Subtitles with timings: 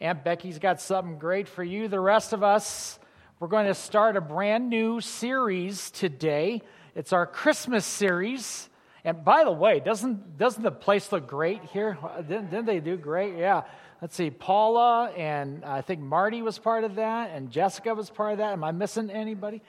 [0.00, 1.88] Aunt Becky's got something great for you.
[1.88, 2.98] The rest of us,
[3.40, 6.62] we're going to start a brand new series today.
[6.94, 8.68] It's our Christmas series.
[9.04, 11.96] And by the way, doesn't, doesn't the place look great here?
[12.18, 13.36] Didn't, didn't they do great?
[13.38, 13.62] Yeah.
[14.02, 18.32] Let's see, Paula and I think Marty was part of that, and Jessica was part
[18.32, 18.52] of that.
[18.52, 19.62] Am I missing anybody?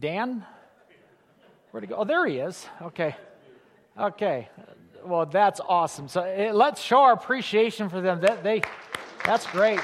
[0.00, 0.46] Dan?
[1.70, 1.96] Where'd he go?
[1.96, 2.66] Oh, there he is.
[2.80, 3.14] Okay.
[3.98, 4.48] Okay.
[5.04, 6.08] Well, that's awesome.
[6.08, 8.22] So eh, let's show our appreciation for them.
[8.22, 8.62] That they,
[9.24, 9.80] that's great.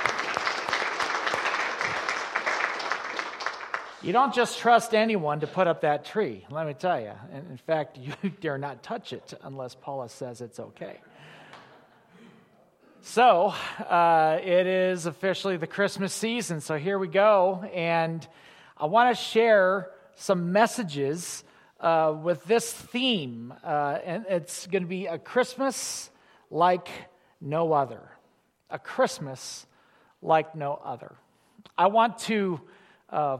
[4.03, 7.13] You don't just trust anyone to put up that tree, let me tell you.
[7.33, 11.01] in fact, you dare not touch it unless Paula says it's okay.
[13.03, 13.55] So,
[13.89, 16.61] uh, it is officially the Christmas season.
[16.61, 17.65] So, here we go.
[17.75, 18.27] And
[18.77, 21.45] I want to share some messages
[21.81, 23.55] uh, with this theme.
[23.65, 26.11] Uh, and it's going to be a Christmas
[26.51, 26.89] like
[27.41, 28.10] no other.
[28.71, 29.67] A Christmas
[30.23, 31.15] like no other.
[31.77, 32.61] I want to
[33.11, 33.39] uh,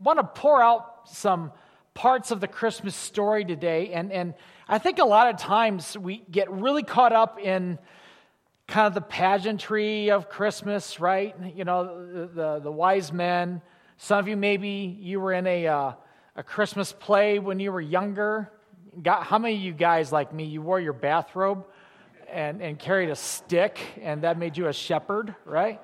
[0.00, 1.52] want to pour out some
[1.94, 4.34] parts of the Christmas story today, and and
[4.68, 7.78] I think a lot of times we get really caught up in
[8.66, 11.34] kind of the pageantry of Christmas, right?
[11.54, 13.62] You know, the the, the wise men.
[13.96, 15.92] Some of you maybe you were in a uh,
[16.38, 18.50] a Christmas play when you were younger?
[19.02, 21.66] Got, how many of you guys, like me, you wore your bathrobe
[22.32, 25.80] and, and carried a stick, and that made you a shepherd, right?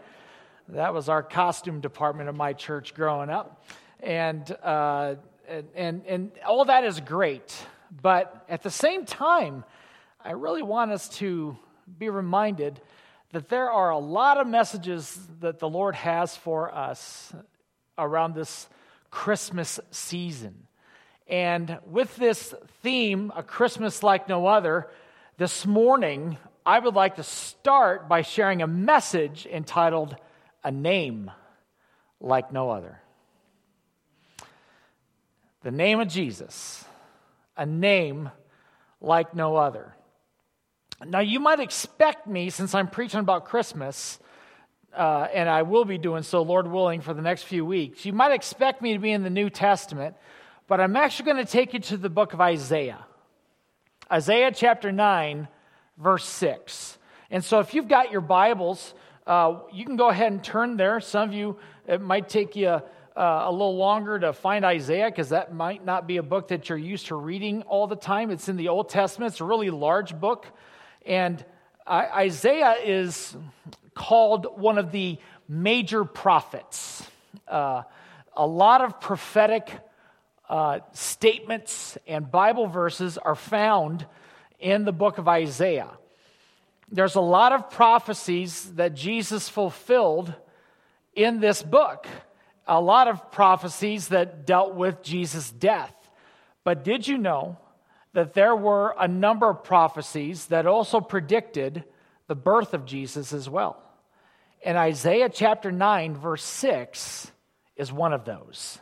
[0.68, 3.64] That was our costume department of my church growing up.
[4.00, 5.16] And, uh,
[5.48, 7.56] and, and, and all that is great.
[8.02, 9.64] But at the same time,
[10.22, 11.56] I really want us to
[11.98, 12.80] be reminded
[13.32, 17.32] that there are a lot of messages that the Lord has for us
[17.98, 18.68] around this
[19.10, 20.66] Christmas season.
[21.26, 24.88] And with this theme, A Christmas Like No Other,
[25.36, 30.16] this morning I would like to start by sharing a message entitled
[30.62, 31.30] A Name
[32.20, 33.00] Like No Other.
[35.62, 36.84] The name of Jesus,
[37.56, 38.30] a name
[39.00, 39.94] like no other.
[41.04, 44.18] Now, you might expect me, since I'm preaching about Christmas,
[44.94, 48.04] uh, and I will be doing so, Lord willing, for the next few weeks.
[48.04, 50.16] You might expect me to be in the New Testament,
[50.68, 53.04] but I'm actually going to take you to the book of Isaiah.
[54.12, 55.48] Isaiah chapter 9,
[55.96, 56.98] verse 6.
[57.30, 58.92] And so if you've got your Bibles,
[59.26, 61.00] uh, you can go ahead and turn there.
[61.00, 61.56] Some of you,
[61.88, 62.82] it might take you uh,
[63.16, 66.76] a little longer to find Isaiah because that might not be a book that you're
[66.76, 68.30] used to reading all the time.
[68.30, 70.46] It's in the Old Testament, it's a really large book.
[71.06, 71.42] And
[71.88, 73.34] Isaiah is
[73.94, 77.08] called one of the major prophets.
[77.48, 77.82] Uh,
[78.36, 79.70] a lot of prophetic
[80.48, 84.06] uh, statements and Bible verses are found
[84.58, 85.90] in the book of Isaiah.
[86.90, 90.34] There's a lot of prophecies that Jesus fulfilled
[91.14, 92.06] in this book,
[92.66, 95.94] a lot of prophecies that dealt with Jesus' death.
[96.62, 97.58] But did you know
[98.12, 101.84] that there were a number of prophecies that also predicted
[102.26, 103.82] the birth of Jesus as well?
[104.64, 107.30] And Isaiah chapter 9, verse 6
[107.76, 108.78] is one of those.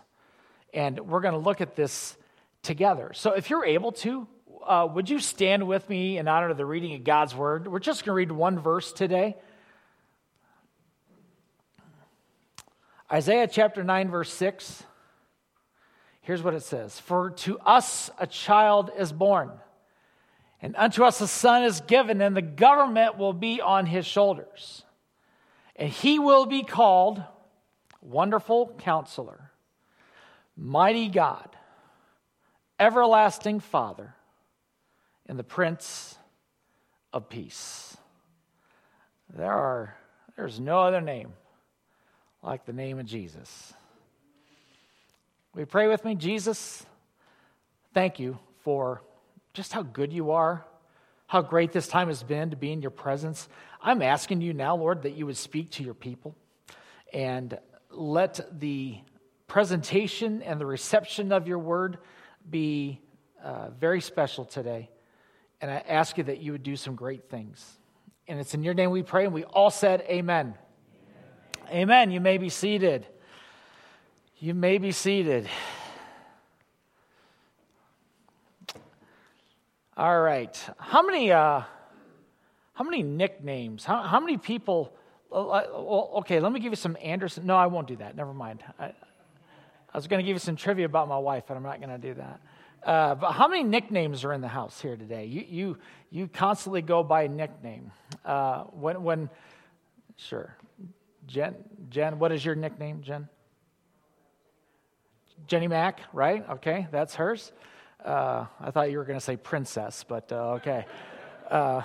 [0.72, 2.16] And we're going to look at this
[2.62, 3.12] together.
[3.14, 4.26] So if you're able to,
[4.66, 7.66] uh, would you stand with me in honor of the reading of God's word?
[7.66, 9.36] We're just going to read one verse today.
[13.12, 14.84] Isaiah chapter 9, verse 6.
[16.22, 19.50] Here's what it says For to us a child is born,
[20.62, 24.84] and unto us a son is given, and the government will be on his shoulders
[25.76, 27.22] and he will be called
[28.00, 29.51] Wonderful Counselor,
[30.56, 31.48] Mighty God,
[32.78, 34.14] Everlasting Father,
[35.26, 36.16] and the Prince
[37.12, 37.96] of Peace.
[39.34, 39.96] There are,
[40.36, 41.32] there's no other name
[42.42, 43.72] like the name of Jesus.
[45.54, 46.84] We pray with me, Jesus,
[47.94, 49.02] thank you for
[49.54, 50.64] just how good you are,
[51.26, 53.48] how great this time has been to be in your presence.
[53.80, 56.34] I'm asking you now, Lord, that you would speak to your people
[57.12, 57.58] and
[57.90, 58.98] let the
[59.52, 61.98] presentation and the reception of your word
[62.48, 62.98] be
[63.44, 64.88] uh, very special today.
[65.60, 67.62] And I ask you that you would do some great things.
[68.26, 70.54] And it's in your name we pray, and we all said, Amen.
[71.68, 71.82] Amen.
[71.82, 72.10] Amen.
[72.12, 73.06] You may be seated.
[74.38, 75.46] You may be seated.
[79.98, 80.58] All right.
[80.78, 81.30] How many?
[81.30, 81.60] Uh,
[82.72, 83.84] how many nicknames?
[83.84, 84.96] How, how many people?
[85.30, 87.44] Uh, well, okay, let me give you some Anderson.
[87.44, 88.16] No, I won't do that.
[88.16, 88.64] Never mind.
[88.78, 88.92] I,
[89.92, 91.90] I was going to give you some trivia about my wife, but I'm not going
[91.90, 92.40] to do that.
[92.84, 95.26] Uh, but how many nicknames are in the house here today?
[95.26, 95.78] You, you,
[96.10, 97.92] you constantly go by nickname.
[98.24, 99.30] Uh, when, when
[100.28, 100.56] Sure.
[101.26, 101.54] Jen,
[101.88, 103.28] Jen, what is your nickname, Jen?
[105.46, 106.48] Jenny Mac, right?
[106.48, 107.52] Okay, that's hers.
[108.04, 110.86] Uh, I thought you were going to say princess, but uh, okay.
[111.50, 111.82] Uh,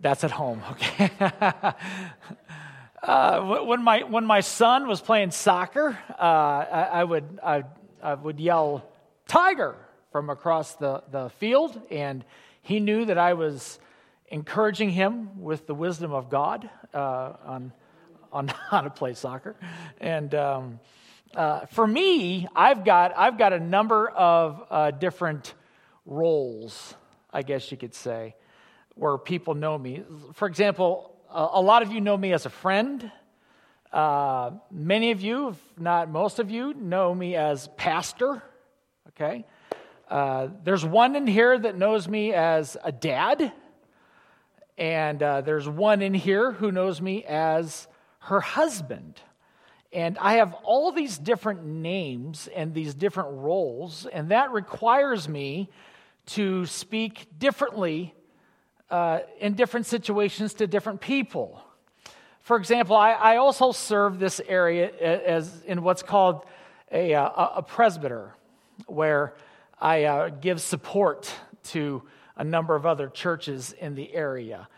[0.00, 1.10] that's at home, okay.
[3.04, 7.64] Uh, when, my, when my son was playing soccer, uh, I, I, would, I,
[8.02, 8.82] I would yell,
[9.28, 9.76] Tiger,
[10.10, 12.24] from across the, the field, and
[12.62, 13.78] he knew that I was
[14.28, 17.72] encouraging him with the wisdom of God uh, on,
[18.32, 19.54] on how to play soccer.
[20.00, 20.80] And um,
[21.34, 25.52] uh, for me, I've got, I've got a number of uh, different
[26.06, 26.94] roles,
[27.30, 28.34] I guess you could say,
[28.94, 30.02] where people know me.
[30.32, 33.10] For example, a, lot of you know me as a friend.
[33.92, 38.42] Uh, many of you, if not most of you, know me as pastor.
[39.08, 39.44] Okay?
[40.08, 43.52] Uh, there's one in here that knows me as a dad.
[44.78, 47.88] And uh, there's one in here who knows me as
[48.20, 49.20] her husband.
[49.92, 55.68] And I have all these different names and these different roles, and that requires me
[56.26, 58.14] to speak differently
[58.90, 61.62] uh, in different situations to different people.
[62.40, 66.44] For example, I, I, also serve this area as in what's called
[66.92, 67.24] a, a,
[67.56, 68.34] a presbyter,
[68.86, 69.34] where
[69.80, 71.32] I uh, give support
[71.64, 72.02] to
[72.36, 74.68] a number of other churches in the area.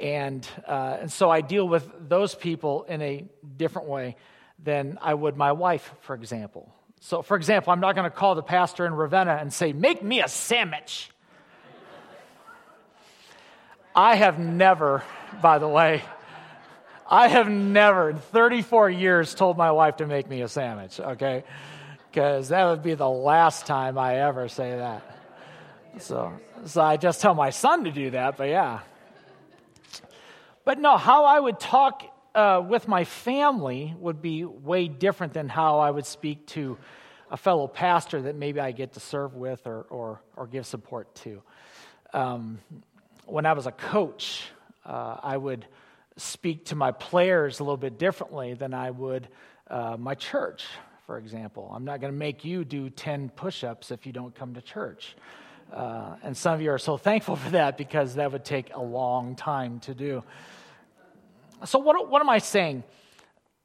[0.00, 3.24] And, uh, and so I deal with those people in a
[3.56, 4.16] different way
[4.58, 6.74] than I would my wife, for example.
[7.00, 10.02] So, for example, I'm not going to call the pastor in Ravenna and say, Make
[10.02, 11.11] me a sandwich.
[13.94, 15.02] I have never,
[15.42, 16.02] by the way,
[17.10, 21.44] I have never in 34 years told my wife to make me a sandwich, okay?
[22.10, 25.02] Because that would be the last time I ever say that.
[25.98, 26.32] So,
[26.64, 28.80] so I just tell my son to do that, but yeah.
[30.64, 32.02] But no, how I would talk
[32.34, 36.78] uh, with my family would be way different than how I would speak to
[37.30, 41.14] a fellow pastor that maybe I get to serve with or, or, or give support
[41.16, 41.42] to.
[42.14, 42.58] Um,
[43.26, 44.44] when I was a coach,
[44.84, 45.66] uh, I would
[46.16, 49.28] speak to my players a little bit differently than I would
[49.68, 50.64] uh, my church,
[51.06, 51.70] for example.
[51.74, 54.60] I'm not going to make you do 10 push ups if you don't come to
[54.60, 55.16] church.
[55.72, 58.82] Uh, and some of you are so thankful for that because that would take a
[58.82, 60.22] long time to do.
[61.64, 62.82] So, what, what am I saying?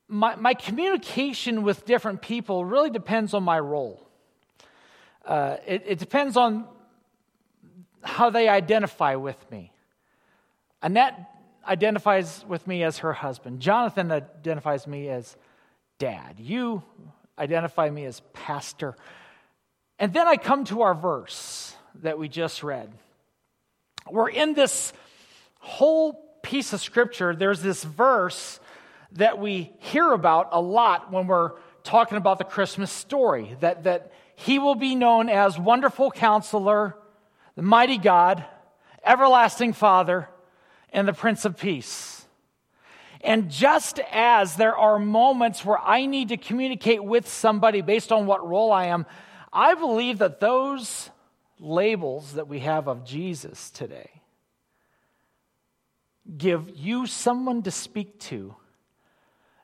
[0.07, 4.07] My, my communication with different people really depends on my role.
[5.25, 6.65] Uh, it, it depends on
[8.03, 9.71] how they identify with me.
[10.81, 11.19] Annette
[11.67, 13.59] identifies with me as her husband.
[13.59, 15.35] Jonathan identifies me as
[15.99, 16.35] dad.
[16.39, 16.83] You
[17.37, 18.95] identify me as pastor.
[19.99, 22.91] And then I come to our verse that we just read.
[24.09, 24.93] We're in this
[25.59, 27.35] whole piece of scripture.
[27.35, 28.59] There's this verse
[29.13, 31.53] that we hear about a lot when we're
[31.83, 36.95] talking about the Christmas story that, that he will be known as Wonderful Counselor,
[37.57, 38.45] the Mighty God,
[39.03, 40.29] Everlasting Father,
[40.93, 42.27] and the Prince of Peace.
[43.21, 48.27] And just as there are moments where I need to communicate with somebody based on
[48.27, 49.07] what role I am,
[49.51, 51.09] I believe that those
[51.59, 54.21] labels that we have of Jesus today
[56.37, 58.55] give you someone to speak to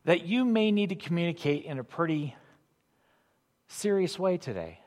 [0.06, 2.36] that you may need to communicate in a pretty
[3.68, 4.80] serious way today.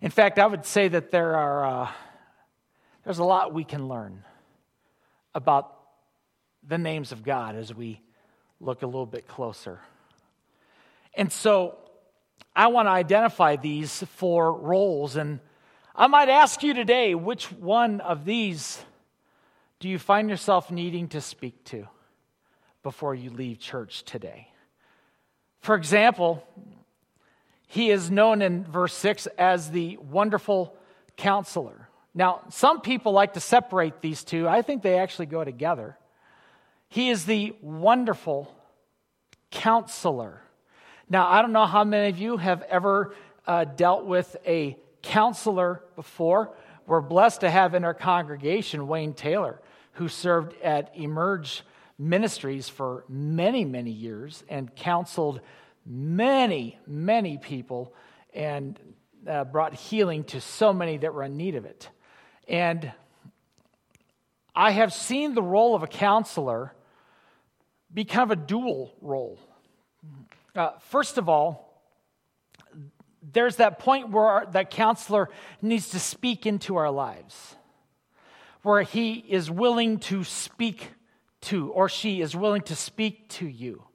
[0.00, 1.90] In fact, I would say that there are uh,
[3.04, 4.24] there's a lot we can learn
[5.34, 5.74] about
[6.66, 8.00] the names of God as we
[8.60, 9.80] look a little bit closer.
[11.14, 11.78] And so
[12.54, 15.40] I want to identify these four roles and
[15.94, 18.78] I might ask you today which one of these
[19.80, 21.88] do you find yourself needing to speak to
[22.82, 24.48] before you leave church today?
[25.60, 26.46] For example,
[27.68, 30.74] he is known in verse 6 as the wonderful
[31.16, 31.88] counselor.
[32.14, 34.48] Now, some people like to separate these two.
[34.48, 35.98] I think they actually go together.
[36.88, 38.52] He is the wonderful
[39.50, 40.40] counselor.
[41.10, 43.14] Now, I don't know how many of you have ever
[43.46, 46.54] uh, dealt with a counselor before.
[46.86, 49.60] We're blessed to have in our congregation Wayne Taylor,
[49.92, 51.62] who served at Emerge
[51.98, 55.40] Ministries for many, many years and counseled
[55.88, 57.94] many, many people
[58.34, 58.78] and
[59.26, 61.88] uh, brought healing to so many that were in need of it.
[62.46, 62.92] And
[64.54, 66.74] I have seen the role of a counselor
[67.92, 69.38] be kind of a dual role.
[70.54, 71.82] Uh, first of all,
[73.32, 75.30] there's that point where our, that counselor
[75.62, 77.56] needs to speak into our lives,
[78.62, 80.90] where he is willing to speak
[81.40, 83.87] to, or she is willing to speak to you.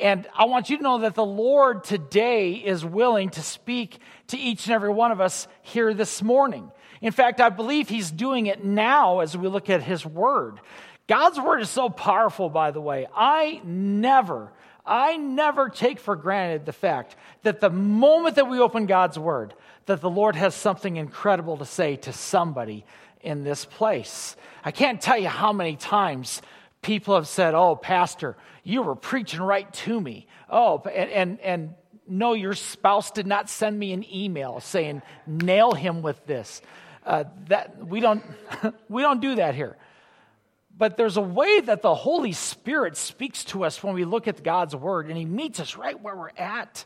[0.00, 4.38] And I want you to know that the Lord today is willing to speak to
[4.38, 6.70] each and every one of us here this morning.
[7.00, 10.60] In fact, I believe He's doing it now as we look at His Word.
[11.08, 13.06] God's Word is so powerful, by the way.
[13.14, 14.52] I never,
[14.86, 19.54] I never take for granted the fact that the moment that we open God's Word,
[19.86, 22.84] that the Lord has something incredible to say to somebody
[23.20, 24.36] in this place.
[24.64, 26.40] I can't tell you how many times
[26.82, 30.26] people have said, Oh, Pastor, you were preaching right to me.
[30.48, 31.74] Oh, and, and, and
[32.08, 36.62] no, your spouse did not send me an email saying, Nail him with this.
[37.04, 38.22] Uh, that, we, don't,
[38.88, 39.76] we don't do that here.
[40.76, 44.44] But there's a way that the Holy Spirit speaks to us when we look at
[44.44, 46.84] God's Word, and He meets us right where we're at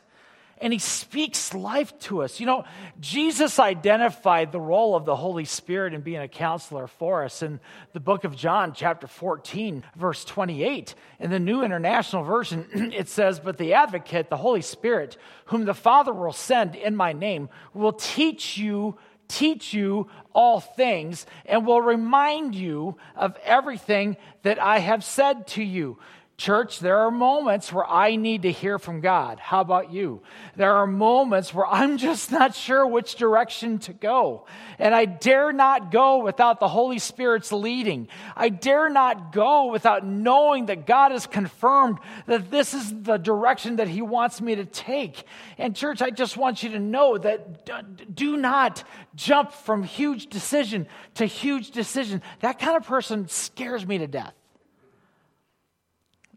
[0.62, 2.38] and he speaks life to us.
[2.38, 2.64] You know,
[3.00, 7.58] Jesus identified the role of the Holy Spirit in being a counselor for us in
[7.92, 10.94] the book of John, chapter 14, verse 28.
[11.18, 15.16] In the New International Version, it says, But the advocate, the Holy Spirit,
[15.46, 18.96] whom the Father will send in my name, will teach you
[19.28, 25.62] teach you all things and will remind you of everything that I have said to
[25.62, 25.96] you.
[26.42, 29.38] Church, there are moments where I need to hear from God.
[29.38, 30.22] How about you?
[30.56, 34.46] There are moments where I'm just not sure which direction to go.
[34.80, 38.08] And I dare not go without the Holy Spirit's leading.
[38.34, 43.76] I dare not go without knowing that God has confirmed that this is the direction
[43.76, 45.22] that He wants me to take.
[45.58, 48.82] And, church, I just want you to know that do not
[49.14, 52.20] jump from huge decision to huge decision.
[52.40, 54.34] That kind of person scares me to death.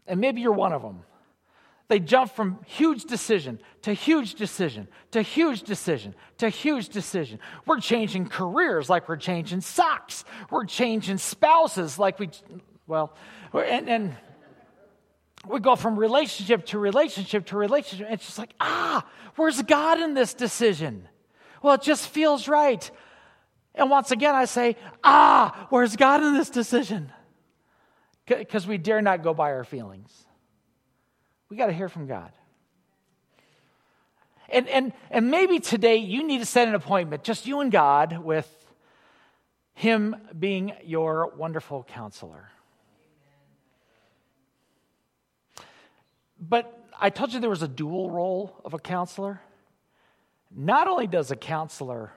[0.06, 1.00] And maybe you're one of them.
[1.88, 7.38] They jump from huge decision to huge decision to huge decision to huge decision.
[7.64, 10.24] We're changing careers like we're changing socks.
[10.50, 12.30] We're changing spouses like we,
[12.88, 13.14] well,
[13.52, 14.16] and, and
[15.48, 18.08] we go from relationship to relationship to relationship.
[18.10, 21.08] It's just like, ah, where's God in this decision?
[21.62, 22.90] Well, it just feels right.
[23.76, 27.12] And once again, I say, ah, where's God in this decision?
[28.26, 30.12] Because we dare not go by our feelings.
[31.48, 32.32] We got to hear from God.
[34.48, 38.18] And, and, and maybe today you need to set an appointment, just you and God,
[38.18, 38.48] with
[39.74, 42.50] Him being your wonderful counselor.
[46.38, 49.40] But I told you there was a dual role of a counselor.
[50.54, 52.12] Not only does a counselor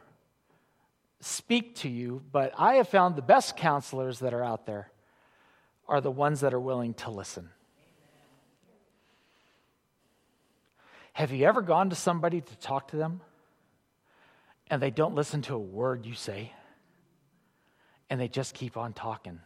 [1.22, 4.92] speak to you, but I have found the best counselors that are out there
[5.89, 7.50] are the ones that are willing to listen.
[11.13, 13.22] Have you ever gone to somebody to talk to them
[14.69, 16.53] and they don't listen to a word you say
[18.10, 19.39] and they just keep on talking?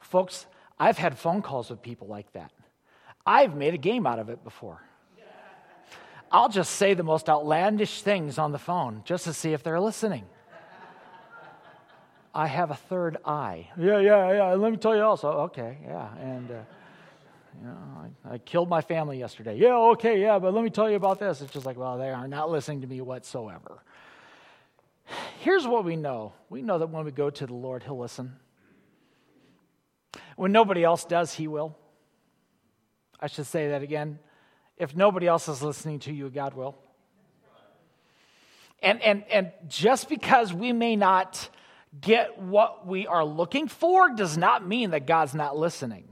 [0.00, 0.46] Folks,
[0.78, 2.52] I've had phone calls with people like that.
[3.26, 4.80] I've made a game out of it before.
[6.30, 9.80] I'll just say the most outlandish things on the phone just to see if they're
[9.80, 10.24] listening.
[12.36, 13.70] I have a third eye.
[13.78, 14.54] Yeah, yeah, yeah.
[14.56, 15.28] Let me tell you also.
[15.48, 16.14] Okay, yeah.
[16.18, 16.54] And, uh,
[17.58, 17.78] you know,
[18.28, 19.56] I, I, killed my family yesterday.
[19.56, 21.40] Yeah, okay, yeah, but let me tell you about this.
[21.40, 23.82] It's just like, well, they are not listening to me whatsoever.
[25.40, 28.36] Here's what we know we know that when we go to the Lord, He'll listen.
[30.36, 31.74] When nobody else does, He will.
[33.18, 34.18] I should say that again.
[34.76, 36.76] If nobody else is listening to you, God will.
[38.82, 41.48] And, and, and just because we may not
[42.00, 46.04] get what we are looking for does not mean that God's not listening.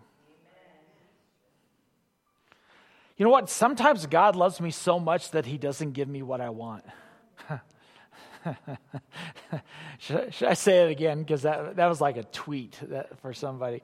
[3.16, 3.48] You know what?
[3.48, 6.84] Sometimes God loves me so much that he doesn't give me what I want.
[9.98, 11.20] should, should, I say it again?
[11.20, 13.82] Because that, that was like a tweet that, for somebody.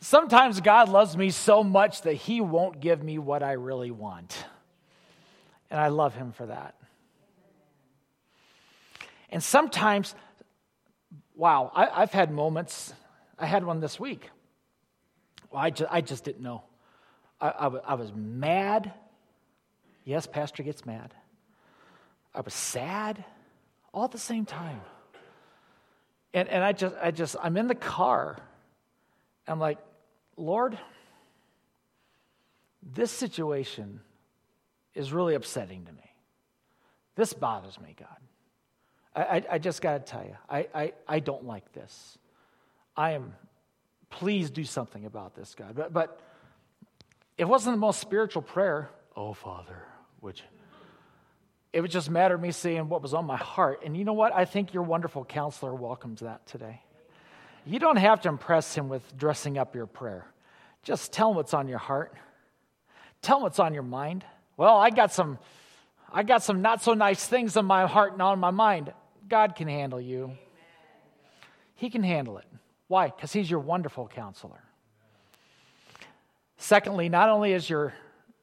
[0.00, 4.44] Sometimes God loves me so much that he won't give me what I really want.
[5.70, 6.74] And I love him for that.
[9.28, 10.14] And sometimes
[11.40, 12.92] wow, I, have had moments.
[13.38, 14.28] I had one this week.
[15.50, 16.64] Well, I just, I just didn't know.
[17.40, 18.92] I, I, I was mad.
[20.04, 21.14] Yes, Pastor gets mad.
[22.34, 23.24] I was sad
[23.94, 24.82] all at the same time.
[26.34, 28.36] And, and I just, I just, I'm in the car.
[29.48, 29.78] I'm like,
[30.36, 30.78] Lord,
[32.82, 34.00] this situation
[34.94, 36.14] is really upsetting to me.
[37.16, 38.18] This bothers me, God.
[39.14, 42.16] I, I just got to tell you, I, I, I don't like this.
[42.96, 43.34] I am,
[44.08, 45.74] please do something about this, God.
[45.74, 46.20] But, but
[47.36, 48.90] it wasn't the most spiritual prayer.
[49.16, 49.82] Oh, Father,
[50.20, 50.42] which?
[51.72, 53.82] It was just matter me saying what was on my heart.
[53.84, 54.34] And you know what?
[54.34, 56.82] I think your wonderful counselor welcomes that today.
[57.66, 60.26] You don't have to impress him with dressing up your prayer.
[60.82, 62.14] Just tell him what's on your heart.
[63.22, 64.24] Tell him what's on your mind.
[64.56, 65.38] Well, I got some
[66.12, 68.92] I got some not so nice things on my heart and on my mind.
[69.30, 70.32] God can handle you.
[71.76, 72.46] He can handle it.
[72.88, 73.06] Why?
[73.06, 74.62] Because he's your wonderful counselor.
[76.58, 77.94] Secondly, not only is your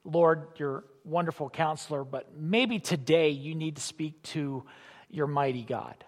[0.03, 4.63] Lord your wonderful counselor, but maybe today you need to speak to
[5.09, 6.03] your mighty God.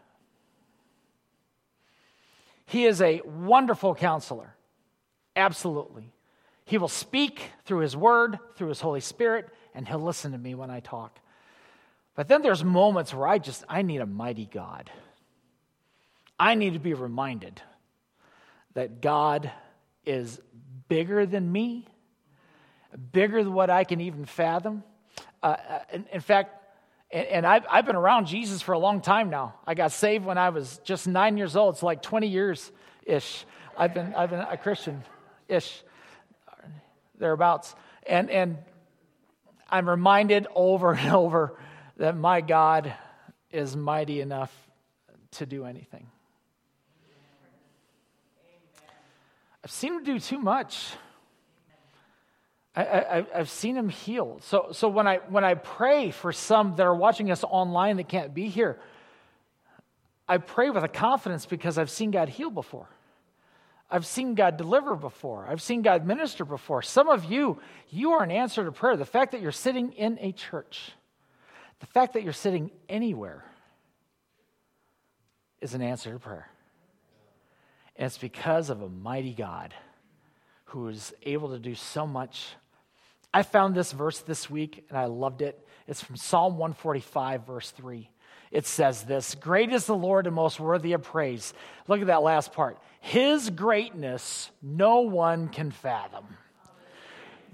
[2.65, 4.55] He is a wonderful counselor.
[5.35, 6.11] Absolutely.
[6.65, 10.55] He will speak through His Word, through His Holy Spirit, and He'll listen to me
[10.55, 11.19] when I talk.
[12.19, 14.91] But then there's moments where I just, I need a mighty God.
[16.37, 17.61] I need to be reminded
[18.73, 19.49] that God
[20.05, 20.37] is
[20.89, 21.87] bigger than me,
[23.13, 24.83] bigger than what I can even fathom.
[25.41, 26.61] Uh, uh in, in, fact,
[27.09, 29.53] and, and I've, I've been around Jesus for a long time now.
[29.65, 31.75] I got saved when I was just nine years old.
[31.75, 32.69] It's like 20 years
[33.05, 33.45] ish.
[33.77, 35.05] I've been, I've been a Christian
[35.47, 35.85] ish,
[37.17, 37.75] thereabouts.
[38.05, 38.57] And, and
[39.69, 41.57] I'm reminded over and over
[41.99, 42.93] that my God
[43.51, 44.53] is mighty enough
[45.31, 46.07] to do anything.
[49.63, 50.93] I've seen him do too much.
[52.75, 54.39] I, have seen him heal.
[54.41, 58.07] So, so when, I, when I pray for some that are watching us online that
[58.07, 58.79] can't be here,
[60.29, 62.87] I pray with a confidence because I've seen God heal before.
[63.91, 65.45] I've seen God deliver before.
[65.49, 66.81] I've seen God minister before.
[66.81, 68.95] Some of you, you are an answer to prayer.
[68.95, 70.91] The fact that you're sitting in a church,
[71.79, 73.43] the fact that you're sitting anywhere
[75.61, 76.49] is an answer to prayer.
[77.95, 79.73] And it's because of a mighty God
[80.65, 82.47] who is able to do so much.
[83.33, 85.65] I found this verse this week and I loved it.
[85.87, 88.09] It's from Psalm 145, verse 3.
[88.51, 91.53] It says this Great is the Lord and most worthy of praise.
[91.87, 92.79] Look at that last part.
[92.99, 96.25] His greatness no one can fathom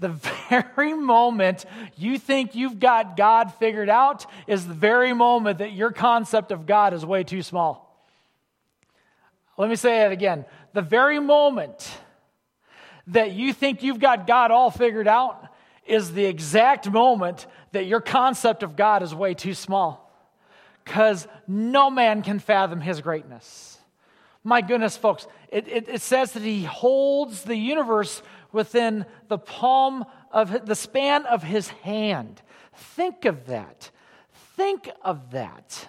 [0.00, 0.08] the
[0.50, 1.64] very moment
[1.96, 6.66] you think you've got God figured out is the very moment that your concept of
[6.66, 7.82] God is way too small.
[9.58, 10.44] Let me say it again.
[10.74, 11.90] The very moment
[13.08, 15.48] that you think you've got God all figured out
[15.86, 20.02] is the exact moment that your concept of God is way too small.
[20.84, 23.78] Because no man can fathom his greatness.
[24.44, 28.22] My goodness, folks, it, it, it says that he holds the universe
[28.56, 32.42] within the palm of the span of his hand.
[32.74, 33.92] Think of that.
[34.56, 35.88] Think of that.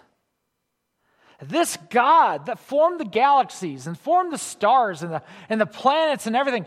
[1.41, 6.27] This God that formed the galaxies and formed the stars and the, and the planets
[6.27, 6.65] and everything,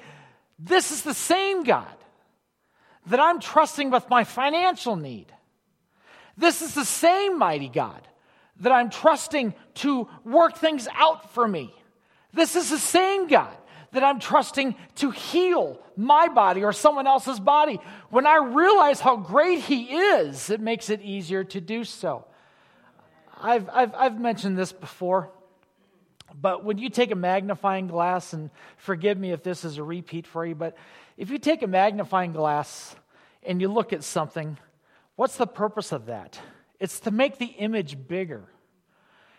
[0.59, 1.87] this is the same God
[3.07, 5.27] that I'm trusting with my financial need.
[6.37, 8.07] This is the same mighty God
[8.61, 11.75] that I'm trusting to work things out for me.
[12.33, 13.57] This is the same God
[13.93, 17.81] that I'm trusting to heal my body or someone else's body.
[18.11, 22.25] When I realize how great He is, it makes it easier to do so.
[23.41, 25.31] I've, I've, I've mentioned this before,
[26.39, 30.27] but when you take a magnifying glass, and forgive me if this is a repeat
[30.27, 30.77] for you, but
[31.17, 32.95] if you take a magnifying glass
[33.43, 34.59] and you look at something,
[35.17, 36.39] what's the purpose of that?
[36.79, 38.45] It's to make the image bigger.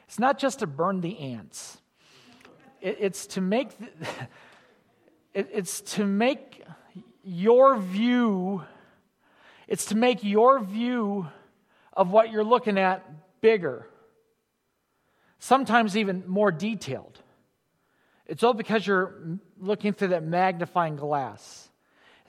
[0.08, 1.81] It's not just to burn the ants
[2.82, 3.70] it, it's to make
[5.34, 6.64] it, it's to make
[7.24, 8.64] your view
[9.68, 11.28] it's to make your view
[11.94, 13.06] of what you're looking at
[13.40, 13.88] bigger
[15.40, 17.18] sometimes even more detailed.
[18.28, 21.70] It's all because you're looking through that magnifying glass.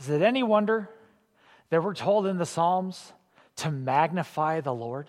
[0.01, 0.89] Is it any wonder
[1.71, 3.13] that we're told in the psalms
[3.57, 5.09] to magnify the lord?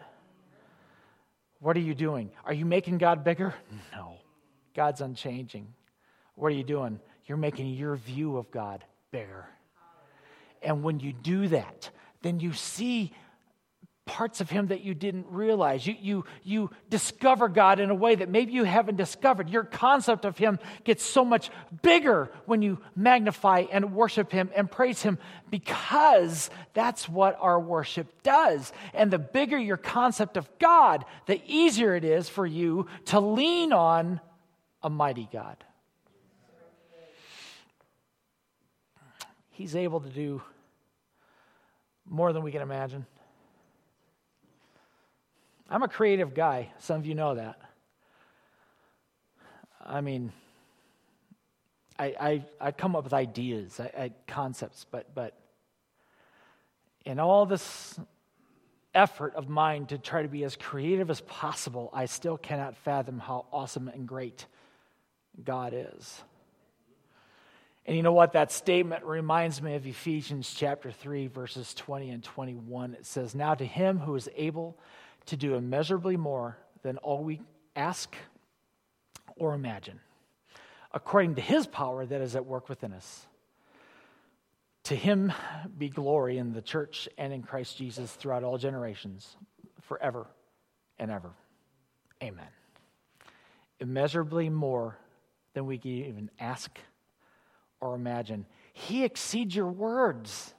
[1.60, 2.32] What are you doing?
[2.46, 3.54] Are you making god bigger?
[3.94, 4.23] No
[4.76, 5.68] God's unchanging.
[6.36, 7.00] What are you doing?
[7.26, 9.48] You're making your view of God bigger.
[10.62, 11.90] And when you do that,
[12.22, 13.14] then you see
[14.06, 15.88] parts of him that you didn't realize.
[15.88, 19.50] You, you, you discover God in a way that maybe you haven't discovered.
[19.50, 21.50] Your concept of him gets so much
[21.82, 25.18] bigger when you magnify and worship him and praise him
[25.50, 28.74] because that's what our worship does.
[28.94, 33.72] And the bigger your concept of God, the easier it is for you to lean
[33.72, 34.20] on
[34.84, 35.58] a mighty God.
[39.52, 40.42] He's able to do
[42.10, 43.06] more than we can imagine.
[45.70, 46.70] I'm a creative guy.
[46.80, 47.60] Some of you know that.
[49.86, 50.32] I mean,
[51.98, 55.38] I, I, I come up with ideas, I, I, concepts, but, but
[57.06, 58.00] in all this
[58.96, 63.20] effort of mine to try to be as creative as possible, I still cannot fathom
[63.20, 64.46] how awesome and great
[65.42, 66.22] God is.
[67.86, 68.34] And you know what?
[68.34, 72.94] That statement reminds me of Ephesians chapter 3, verses 20 and 21.
[72.94, 74.78] It says, Now to him who is able
[75.26, 77.42] to do immeasurably more than all we
[77.76, 78.16] ask
[79.36, 80.00] or imagine,
[80.94, 83.26] according to his power that is at work within us.
[84.86, 85.32] To him
[85.78, 89.36] be glory in the church and in Christ Jesus throughout all generations,
[89.82, 90.28] forever
[91.00, 91.32] and ever.
[92.22, 92.48] Amen.
[93.80, 94.98] Immeasurably more
[95.54, 96.80] than we can even ask
[97.80, 98.46] or imagine.
[98.74, 100.54] He exceeds your words,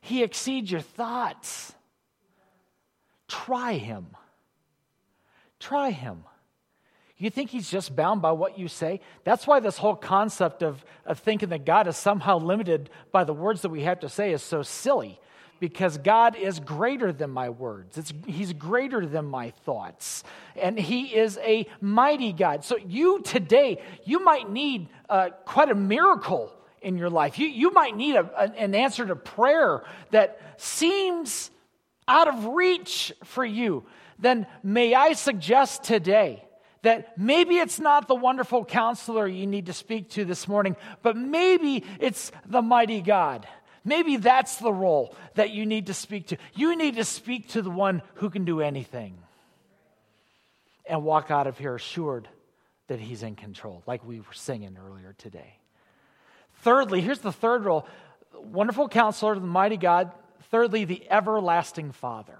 [0.00, 1.74] He exceeds your thoughts.
[3.28, 4.08] Try Him.
[5.60, 6.24] Try Him.
[7.16, 9.00] You think he's just bound by what you say?
[9.24, 13.34] That's why this whole concept of, of thinking that God is somehow limited by the
[13.34, 15.20] words that we have to say is so silly
[15.60, 17.98] because God is greater than my words.
[17.98, 20.24] It's, he's greater than my thoughts.
[20.56, 22.64] And He is a mighty God.
[22.64, 27.38] So, you today, you might need uh, quite a miracle in your life.
[27.38, 31.50] You, you might need a, an answer to prayer that seems
[32.08, 33.84] out of reach for you.
[34.18, 36.44] Then, may I suggest today
[36.82, 41.16] that maybe it's not the wonderful counselor you need to speak to this morning, but
[41.16, 43.46] maybe it's the mighty God.
[43.84, 46.36] Maybe that's the role that you need to speak to.
[46.54, 49.18] You need to speak to the one who can do anything
[50.86, 52.28] and walk out of here assured
[52.88, 55.56] that he's in control, like we were singing earlier today.
[56.62, 57.86] Thirdly, here's the third role
[58.34, 60.12] wonderful counselor, the mighty God.
[60.50, 62.38] Thirdly, the everlasting Father.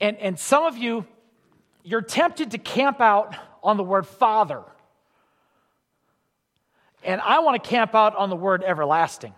[0.00, 1.06] And, and some of you,
[1.82, 4.62] you're tempted to camp out on the word Father.
[7.06, 9.32] And I want to camp out on the word everlasting.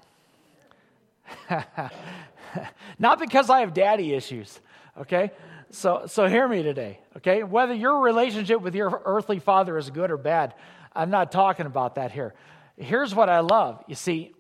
[2.99, 4.59] Not because I have daddy issues,
[4.99, 5.33] okay?
[5.71, 7.43] So, so hear me today, okay?
[7.43, 10.55] Whether your relationship with your earthly father is good or bad,
[10.97, 12.33] I'm not talking about that here.
[12.79, 13.85] Here's what I love.
[13.87, 14.33] You see,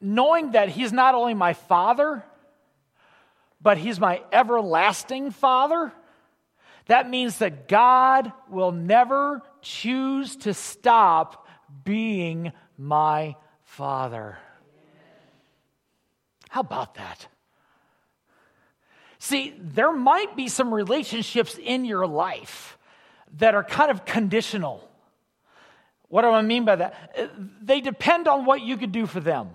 [0.00, 2.24] knowing that he's not only my father,
[3.60, 5.92] but he's my everlasting father,
[6.86, 11.41] that means that God will never choose to stop
[11.84, 14.38] being my Father.
[16.48, 17.26] How about that?
[19.18, 22.76] See, there might be some relationships in your life
[23.38, 24.88] that are kind of conditional.
[26.08, 27.30] What do I mean by that?
[27.62, 29.50] They depend on what you could do for them.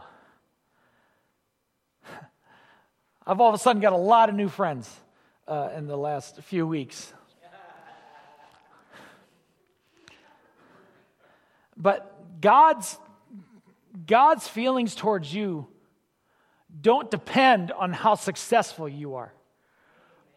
[3.28, 4.90] I've all of a sudden got a lot of new friends
[5.48, 7.14] uh, in the last few weeks.
[11.78, 12.98] But God's,
[14.06, 15.68] God's feelings towards you
[16.82, 19.34] don't depend on how successful you are,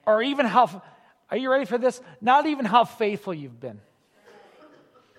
[0.07, 0.83] or even how,
[1.31, 2.00] are you ready for this?
[2.20, 3.81] Not even how faithful you've been.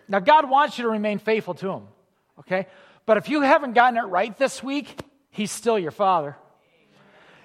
[0.08, 1.84] Now, God wants you to remain faithful to Him,
[2.40, 2.68] okay?
[3.06, 6.36] But if you haven't gotten it right this week, He's still your Father.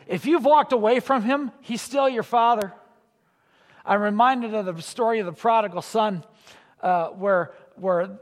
[0.07, 2.73] If you've walked away from Him, He's still your Father.
[3.85, 6.25] I'm reminded of the story of the prodigal son,
[6.81, 8.19] uh, where, where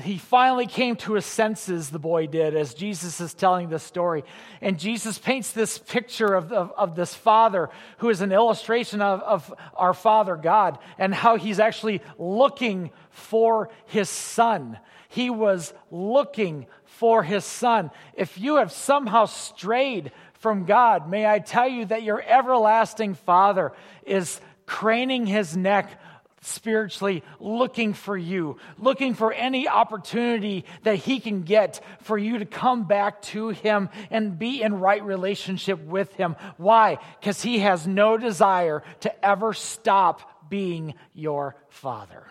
[0.00, 4.24] he finally came to his senses, the boy did, as Jesus is telling this story.
[4.60, 9.22] And Jesus paints this picture of, of, of, this father who is an illustration of,
[9.22, 14.78] of our Father God and how he's actually looking for his son.
[15.08, 17.90] He was looking for his son.
[18.14, 23.72] If you have somehow strayed from God, may I tell you that your everlasting Father
[24.04, 25.98] is craning his neck
[26.46, 32.46] spiritually looking for you, looking for any opportunity that he can get for you to
[32.46, 36.36] come back to him and be in right relationship with him.
[36.56, 36.98] Why?
[37.20, 42.24] Because he has no desire to ever stop being your father.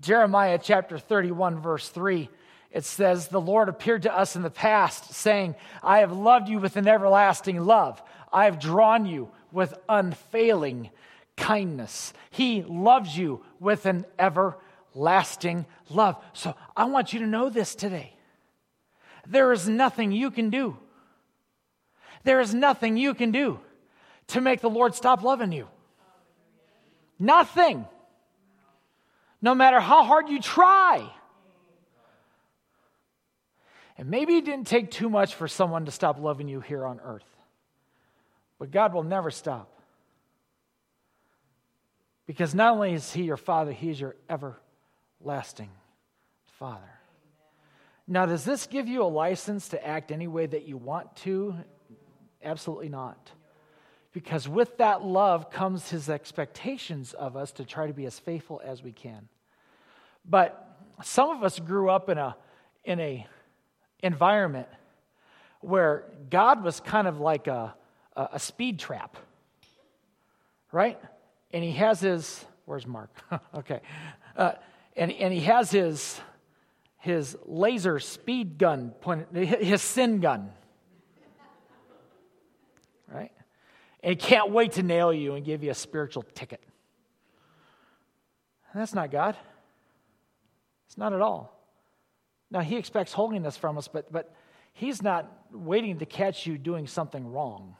[0.00, 2.28] Jeremiah chapter 31, verse 3
[2.72, 6.58] it says, The Lord appeared to us in the past, saying, I have loved you
[6.58, 8.00] with an everlasting love.
[8.32, 10.90] I have drawn you with unfailing
[11.40, 12.12] kindness.
[12.30, 16.22] He loves you with an everlasting love.
[16.34, 18.14] So I want you to know this today.
[19.26, 20.76] There is nothing you can do.
[22.22, 23.58] There is nothing you can do
[24.28, 25.66] to make the Lord stop loving you.
[27.18, 27.86] Nothing.
[29.42, 31.10] No matter how hard you try.
[33.96, 37.00] And maybe it didn't take too much for someone to stop loving you here on
[37.02, 37.24] earth.
[38.58, 39.79] But God will never stop.
[42.30, 45.70] Because not only is He your Father, He is your everlasting
[46.60, 46.92] Father.
[48.06, 51.56] Now, does this give you a license to act any way that you want to?
[52.40, 53.32] Absolutely not.
[54.12, 58.62] Because with that love comes his expectations of us to try to be as faithful
[58.64, 59.28] as we can.
[60.24, 62.36] But some of us grew up in a
[62.84, 63.26] in a
[64.04, 64.68] environment
[65.62, 67.74] where God was kind of like a,
[68.14, 69.16] a, speed trap,
[70.70, 70.96] right?
[71.52, 73.10] And he has his where's Mark?
[73.54, 73.80] okay,
[74.36, 74.52] uh,
[74.96, 76.20] and and he has his
[76.98, 78.94] his laser speed gun,
[79.32, 80.50] his sin gun,
[83.12, 83.32] right?
[84.02, 86.60] And he can't wait to nail you and give you a spiritual ticket.
[88.74, 89.36] That's not God.
[90.86, 91.56] It's not at all.
[92.50, 94.34] Now, he expects holiness from us, but, but
[94.72, 97.76] he's not waiting to catch you doing something wrong.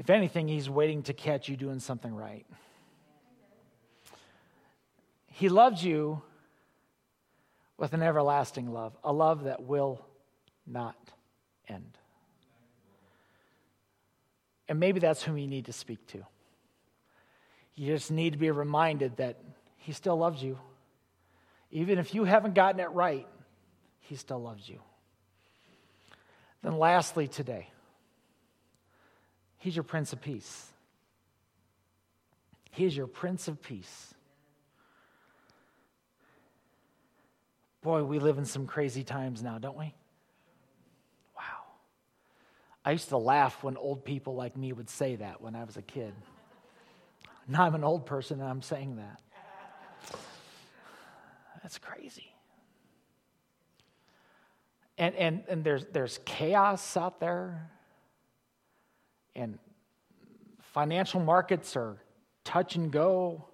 [0.00, 2.46] If anything, he's waiting to catch you doing something right.
[5.26, 6.22] He loves you
[7.76, 10.02] with an everlasting love, a love that will
[10.66, 10.96] not
[11.68, 11.98] end.
[14.70, 16.24] And maybe that's whom you need to speak to.
[17.74, 19.36] You just need to be reminded that
[19.76, 20.58] He still loves you.
[21.70, 23.28] Even if you haven't gotten it right,
[23.98, 24.80] He still loves you.
[26.62, 27.68] Then, lastly, today,
[29.60, 30.66] He's your Prince of Peace.
[32.70, 34.14] He is your Prince of Peace.
[37.82, 39.94] Boy, we live in some crazy times now, don't we?
[41.36, 41.42] Wow.
[42.84, 45.76] I used to laugh when old people like me would say that when I was
[45.76, 46.14] a kid.
[47.46, 49.20] Now I'm an old person and I'm saying that.
[51.62, 52.32] That's crazy.
[54.96, 57.70] And, and, and there's, there's chaos out there,
[59.34, 59.58] and
[60.72, 61.98] financial markets are
[62.44, 63.46] touch and go.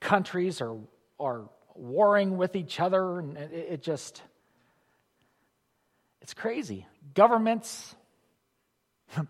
[0.00, 0.76] Countries are,
[1.18, 4.22] are warring with each other, and it, it just,
[6.20, 6.86] it's crazy.
[7.14, 7.94] Governments,
[9.16, 9.26] you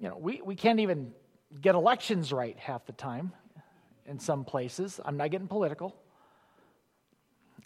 [0.00, 1.12] know, we, we can't even
[1.60, 3.32] get elections right half the time
[4.06, 5.00] in some places.
[5.04, 5.94] I'm not getting political.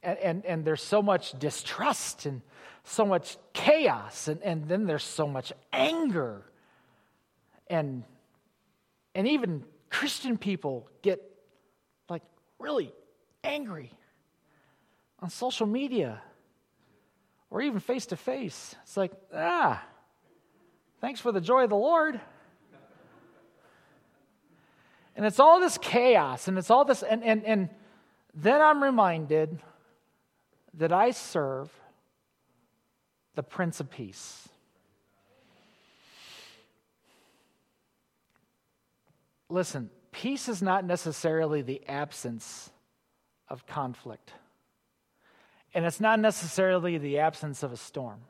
[0.02, 2.42] And, and, and there's so much distrust and
[2.84, 6.44] so much chaos, and, and then there's so much anger.
[7.68, 8.04] And,
[9.14, 11.22] and even Christian people get
[12.08, 12.22] like
[12.58, 12.92] really
[13.42, 13.90] angry
[15.20, 16.20] on social media
[17.50, 18.74] or even face to face.
[18.82, 19.82] It's like, ah,
[21.00, 22.20] Thanks for the joy of the Lord.
[25.14, 27.68] And it's all this chaos and it's all this, and, and, and
[28.34, 29.58] then I'm reminded
[30.74, 31.70] that I serve
[33.34, 34.48] the Prince of Peace.
[39.48, 42.70] Listen, peace is not necessarily the absence
[43.48, 44.32] of conflict,
[45.72, 48.20] and it's not necessarily the absence of a storm.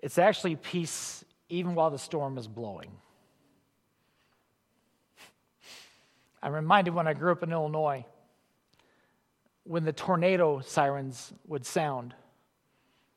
[0.00, 2.90] It's actually peace even while the storm is blowing.
[6.42, 8.04] I'm reminded when I grew up in Illinois,
[9.64, 12.14] when the tornado sirens would sound,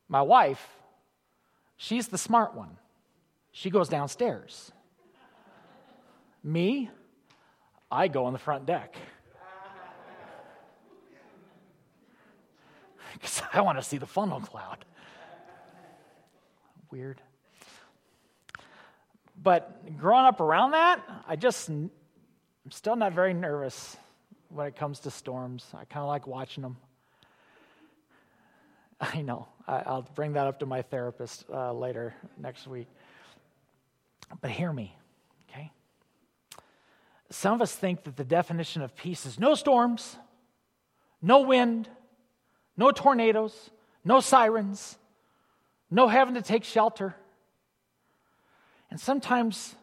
[0.08, 0.66] my wife,
[1.76, 2.78] she's the smart one.
[3.52, 4.72] She goes downstairs.
[6.42, 6.90] Me,
[7.90, 8.96] I go on the front deck.
[13.14, 14.84] Because I want to see the funnel cloud
[16.90, 17.20] weird.
[19.40, 21.90] But growing up around that, I just, I'm
[22.70, 23.96] still not very nervous
[24.48, 25.66] when it comes to storms.
[25.74, 26.76] I kind of like watching them.
[29.00, 29.46] I know.
[29.66, 32.88] I, will bring that up to my therapist uh, later next week.
[34.40, 34.96] But hear me?
[37.30, 40.16] Some of us think that the definition of peace is no storms,
[41.20, 41.88] no wind,
[42.76, 43.70] no tornadoes,
[44.04, 44.96] no sirens,
[45.90, 47.14] no having to take shelter.
[48.90, 49.74] And sometimes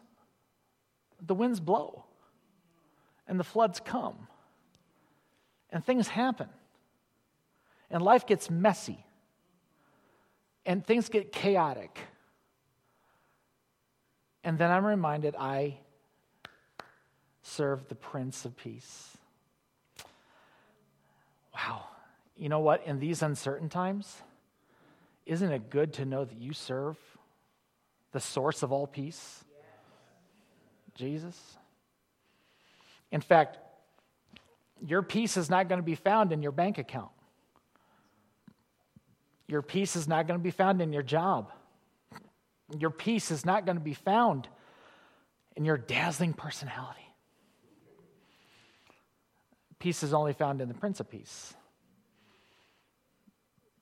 [1.24, 2.04] the winds blow
[3.28, 4.26] and the floods come
[5.70, 6.48] and things happen
[7.90, 9.04] and life gets messy
[10.64, 11.98] and things get chaotic.
[14.42, 15.78] And then I'm reminded I
[17.46, 19.16] serve the Prince of Peace.
[21.54, 21.84] Wow.
[22.36, 22.84] You know what?
[22.86, 24.22] In these uncertain times,
[25.24, 26.96] isn't it good to know that you serve
[28.12, 29.44] the source of all peace?
[30.94, 31.38] Jesus.
[33.12, 33.58] In fact,
[34.84, 37.10] your peace is not going to be found in your bank account.
[39.46, 41.52] Your peace is not going to be found in your job.
[42.76, 44.48] Your peace is not going to be found
[45.54, 47.05] in your dazzling personality.
[49.78, 51.54] Peace is only found in the Prince of Peace.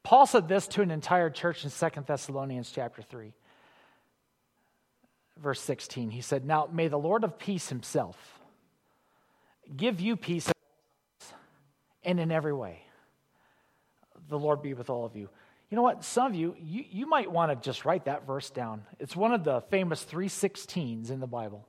[0.03, 3.33] Paul said this to an entire church in Second Thessalonians chapter 3.
[5.39, 6.11] verse 16.
[6.11, 8.17] He said, Now may the Lord of peace himself
[9.75, 10.51] give you peace
[12.03, 12.83] and in every way.
[14.29, 15.29] The Lord be with all of you.
[15.71, 16.05] You know what?
[16.05, 18.85] Some of you, you, you might want to just write that verse down.
[19.01, 21.67] It's one of the famous 316s in the Bible.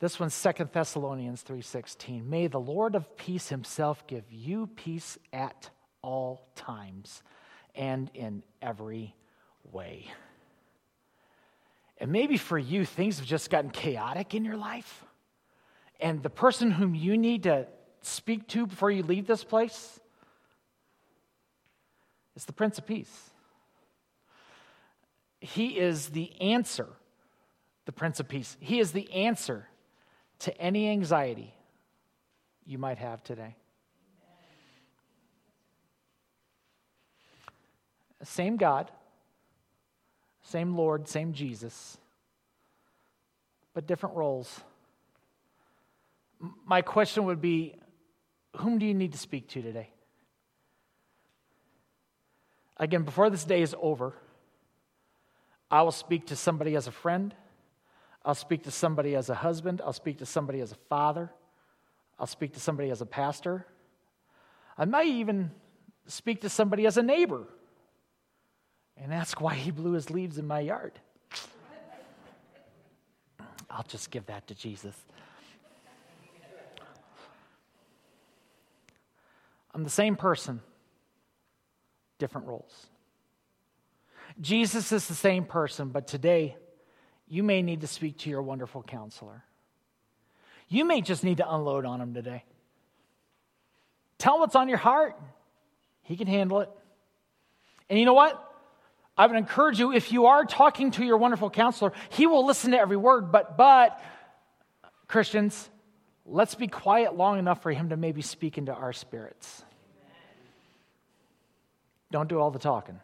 [0.00, 2.30] This one's Second Thessalonians 3:16.
[2.30, 5.70] May the Lord of peace himself give you peace at
[6.02, 7.22] all times
[7.74, 9.16] and in every
[9.72, 10.08] way.
[11.98, 15.04] And maybe for you, things have just gotten chaotic in your life.
[15.98, 17.66] And the person whom you need to
[18.02, 19.98] speak to before you leave this place
[22.36, 23.30] is the Prince of Peace.
[25.40, 26.86] He is the answer,
[27.84, 28.56] the Prince of Peace.
[28.60, 29.68] He is the answer
[30.40, 31.52] to any anxiety
[32.64, 33.56] you might have today.
[38.22, 38.90] Same God,
[40.42, 41.98] same Lord, same Jesus,
[43.74, 44.60] but different roles.
[46.66, 47.74] My question would be
[48.56, 49.90] whom do you need to speak to today?
[52.76, 54.14] Again, before this day is over,
[55.70, 57.34] I will speak to somebody as a friend.
[58.28, 59.80] I'll speak to somebody as a husband.
[59.82, 61.32] I'll speak to somebody as a father.
[62.18, 63.64] I'll speak to somebody as a pastor.
[64.76, 65.50] I might even
[66.06, 67.48] speak to somebody as a neighbor
[68.98, 70.92] and ask why he blew his leaves in my yard.
[73.70, 74.94] I'll just give that to Jesus.
[79.72, 80.60] I'm the same person,
[82.18, 82.88] different roles.
[84.38, 86.58] Jesus is the same person, but today
[87.28, 89.44] you may need to speak to your wonderful counselor.
[90.68, 92.44] You may just need to unload on him today.
[94.18, 95.16] Tell what's on your heart.
[96.02, 96.70] He can handle it.
[97.88, 98.44] And you know what?
[99.16, 102.70] I would encourage you, if you are talking to your wonderful counselor, he will listen
[102.70, 103.32] to every word.
[103.32, 104.00] But, but,
[105.08, 105.68] Christians,
[106.24, 109.64] let's be quiet long enough for him to maybe speak into our spirits.
[112.10, 113.00] Don't do all the talking.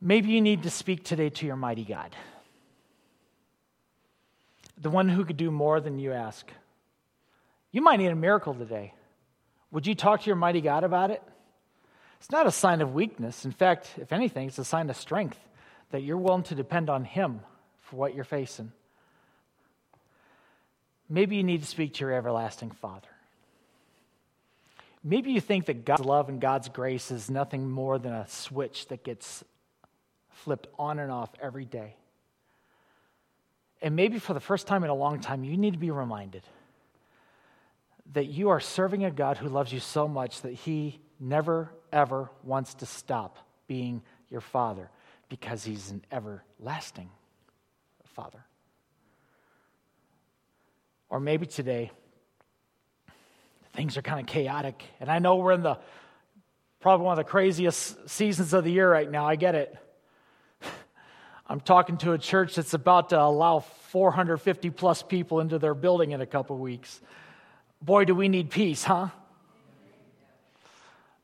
[0.00, 2.14] Maybe you need to speak today to your mighty God,
[4.78, 6.50] the one who could do more than you ask.
[7.72, 8.94] You might need a miracle today.
[9.70, 11.22] Would you talk to your mighty God about it?
[12.18, 13.44] It's not a sign of weakness.
[13.44, 15.38] In fact, if anything, it's a sign of strength
[15.90, 17.40] that you're willing to depend on Him
[17.80, 18.72] for what you're facing.
[21.08, 23.08] Maybe you need to speak to your everlasting Father.
[25.04, 28.88] Maybe you think that God's love and God's grace is nothing more than a switch
[28.88, 29.44] that gets
[30.36, 31.96] flipped on and off every day.
[33.82, 36.42] And maybe for the first time in a long time, you need to be reminded
[38.12, 42.30] that you are serving a God who loves you so much that He never, ever
[42.42, 44.90] wants to stop being your Father
[45.28, 47.10] because He's an everlasting
[48.04, 48.44] Father.
[51.08, 51.90] Or maybe today,
[53.74, 54.82] things are kind of chaotic.
[55.00, 55.78] And I know we're in the
[56.80, 59.26] probably one of the craziest seasons of the year right now.
[59.26, 59.76] I get it.
[61.48, 66.10] I'm talking to a church that's about to allow 450 plus people into their building
[66.10, 67.00] in a couple weeks.
[67.80, 69.08] Boy, do we need peace, huh?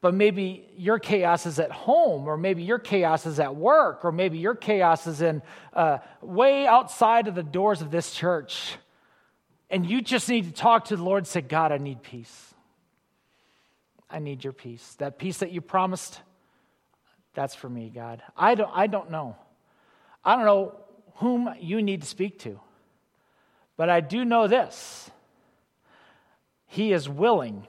[0.00, 4.10] But maybe your chaos is at home, or maybe your chaos is at work, or
[4.10, 8.76] maybe your chaos is in uh, way outside of the doors of this church.
[9.70, 12.52] And you just need to talk to the Lord and say, God, I need peace.
[14.10, 14.94] I need your peace.
[14.98, 16.20] That peace that you promised,
[17.34, 18.22] that's for me, God.
[18.36, 19.36] I don't, I don't know.
[20.24, 20.74] I don't know
[21.16, 22.60] whom you need to speak to.
[23.76, 25.10] But I do know this
[26.66, 27.66] He is willing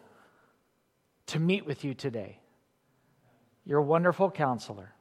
[1.28, 2.40] to meet with you today.
[3.66, 4.94] Your wonderful counselor,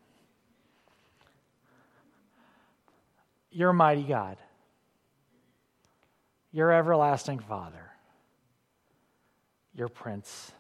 [3.51, 4.38] your mighty God
[6.53, 7.91] your everlasting Father,
[9.75, 10.53] your Prince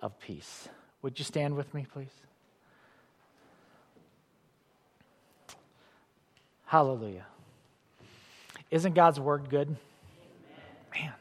[0.00, 0.68] of Peace.
[1.02, 2.08] Would you stand with me, please?
[6.70, 7.26] Hallelujah.
[8.70, 9.76] Isn't God's word good?
[10.94, 11.12] Man.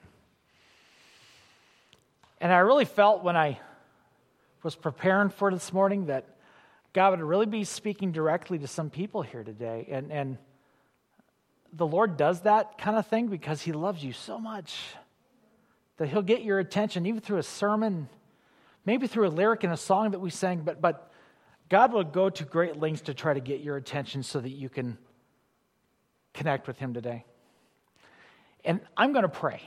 [2.40, 3.60] And I really felt when I
[4.62, 6.28] was preparing for this morning that
[6.94, 9.88] God would really be speaking directly to some people here today.
[9.90, 10.38] And, and
[11.74, 14.80] the Lord does that kind of thing because He loves you so much
[15.98, 18.08] that He'll get your attention, even through a sermon,
[18.86, 21.12] maybe through a lyric in a song that we sang, but, but
[21.70, 24.70] God will go to great lengths to try to get your attention so that you
[24.70, 25.00] can
[26.40, 27.26] connect with Him today.
[28.64, 29.62] And I'm going to pray.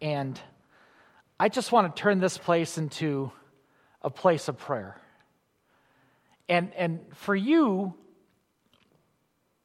[0.00, 0.40] And
[1.40, 3.32] I just want to turn this place into
[4.00, 4.96] a place of prayer.
[6.48, 7.94] And, and for you,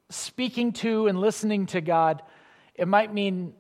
[0.09, 2.23] speaking to and listening to God,
[2.73, 3.53] it might mean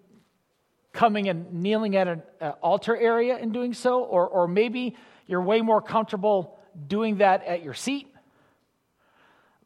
[0.91, 4.95] coming and kneeling at an uh, altar area and doing so, or, or maybe
[5.27, 6.57] you're way more comfortable
[6.87, 8.07] doing that at your seat.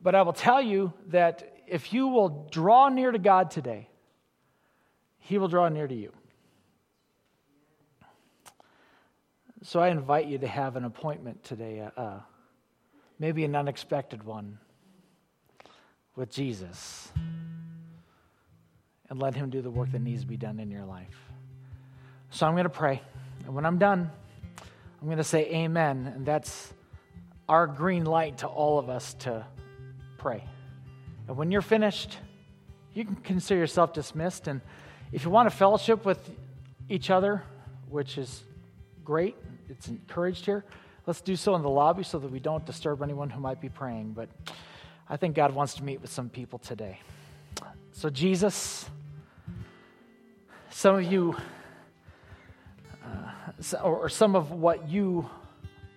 [0.01, 3.89] But I will tell you that if you will draw near to God today,
[5.19, 6.11] He will draw near to you.
[9.63, 12.19] So I invite you to have an appointment today, uh, uh,
[13.17, 14.59] maybe an unexpected one
[16.15, 17.11] with Jesus,
[19.09, 21.15] and let Him do the work that needs to be done in your life.
[22.29, 23.01] So I'm going to pray.
[23.45, 24.09] And when I'm done,
[25.01, 26.11] I'm going to say amen.
[26.13, 26.73] And that's
[27.47, 29.45] our green light to all of us to
[30.17, 30.43] pray.
[31.27, 32.17] And when you're finished,
[32.93, 34.47] you can consider yourself dismissed.
[34.47, 34.61] And
[35.11, 36.29] if you want to fellowship with
[36.89, 37.43] each other,
[37.89, 38.43] which is
[39.03, 39.35] great,
[39.69, 40.65] it's encouraged here,
[41.05, 43.69] let's do so in the lobby so that we don't disturb anyone who might be
[43.69, 44.13] praying.
[44.13, 44.29] But
[45.09, 46.99] I think God wants to meet with some people today.
[47.91, 48.89] So, Jesus,
[50.71, 51.35] some of you,
[53.03, 55.29] uh, or some of what you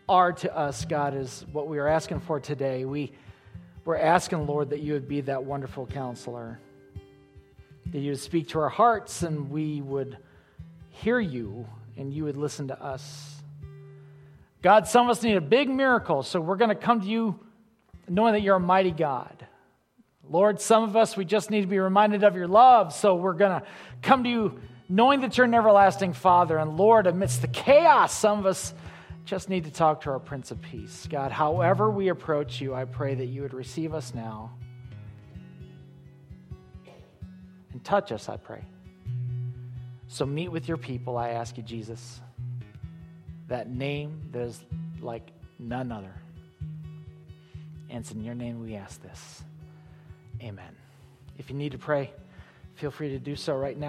[0.08, 2.84] are to us, God, is what we are asking for today.
[2.84, 3.12] We,
[3.86, 6.58] we're asking, Lord, that you would be that wonderful counselor,
[7.92, 10.18] that you would speak to our hearts and we would
[10.90, 11.66] hear you
[11.96, 13.36] and you would listen to us.
[14.60, 17.38] God, some of us need a big miracle, so we're going to come to you
[18.08, 19.46] knowing that you're a mighty God.
[20.28, 23.34] Lord, some of us, we just need to be reminded of your love, so we're
[23.34, 23.66] going to
[24.02, 24.58] come to you
[24.88, 26.58] knowing that you're an everlasting Father.
[26.58, 28.74] And Lord, amidst the chaos, some of us
[29.26, 31.06] just need to talk to our Prince of Peace.
[31.10, 34.52] God, however we approach you, I pray that you would receive us now
[37.72, 38.64] and touch us, I pray.
[40.06, 42.20] So meet with your people, I ask you, Jesus,
[43.48, 44.64] that name that is
[45.00, 46.14] like none other.
[47.90, 49.42] And it's in your name we ask this.
[50.40, 50.76] Amen.
[51.36, 52.12] If you need to pray,
[52.74, 53.84] feel free to do so right now.